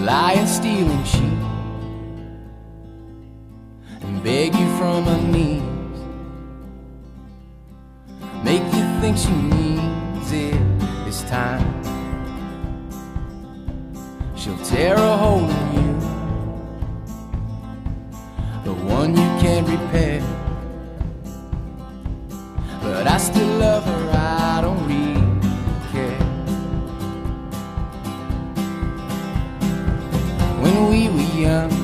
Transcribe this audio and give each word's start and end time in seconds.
She'll 0.00 0.06
lie 0.06 0.32
and 0.32 0.48
steal 0.48 0.90
and 0.90 1.04
cheat 1.04 1.40
and 4.00 4.22
beg 4.24 4.54
you 4.54 4.66
from 4.78 5.04
her 5.04 5.20
knees. 5.20 5.62
Make 8.42 8.62
you 8.72 9.00
think 9.02 9.18
she 9.18 9.34
needs 9.34 10.32
it 10.32 10.58
this 11.04 11.22
time. 11.24 11.66
She'll 14.36 14.56
tear 14.64 14.94
a 14.94 15.16
hole 15.18 15.50
in 15.50 15.74
you, 15.74 16.00
the 18.64 18.72
one 18.72 19.10
you 19.10 19.28
can't 19.42 19.68
repair. 19.68 20.22
But 22.80 23.06
I 23.06 23.18
still 23.18 23.58
love 23.58 23.84
her, 23.84 24.19
When 31.10 31.79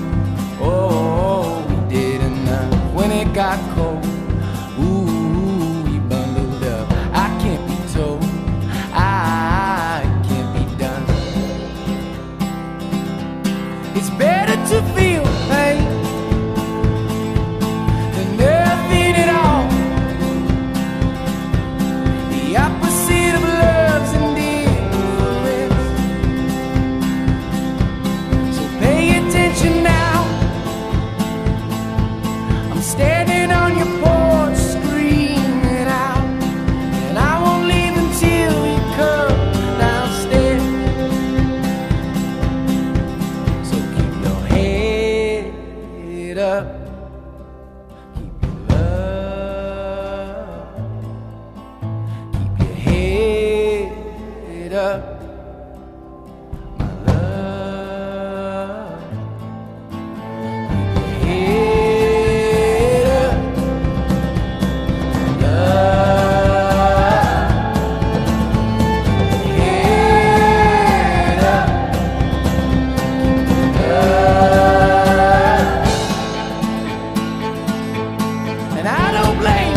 and 78.87 78.97
I 78.97 79.23
don't 79.23 79.39
blame 79.39 79.76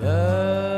love. 0.00 0.71